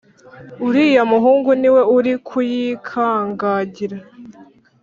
Uriya 0.67 1.03
muhungu 1.11 1.49
niwe 1.61 1.81
uri 1.97 2.13
kuyikangagira 2.27 3.97